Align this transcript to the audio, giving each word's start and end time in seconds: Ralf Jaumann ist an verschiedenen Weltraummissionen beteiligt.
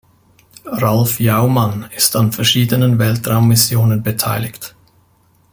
Ralf 0.65 1.19
Jaumann 1.19 1.87
ist 1.95 2.15
an 2.15 2.31
verschiedenen 2.31 2.97
Weltraummissionen 2.97 4.01
beteiligt. 4.01 4.75